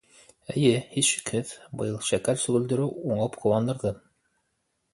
[0.53, 1.51] Эйе, һис шикһеҙ,
[1.81, 3.93] быйыл шәкәр сөгөлдөрө уңып ҡыуандырҙы.